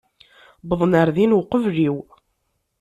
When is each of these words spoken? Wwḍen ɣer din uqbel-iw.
Wwḍen 0.65 0.97
ɣer 0.99 1.09
din 1.15 1.35
uqbel-iw. 1.39 1.97